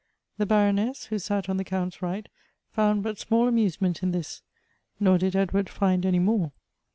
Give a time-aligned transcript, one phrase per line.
[0.39, 2.27] The Baroness, who sat on the Count's right,
[2.71, 4.41] found but small amusement in this;
[4.99, 6.53] nor did Ed ward find any more.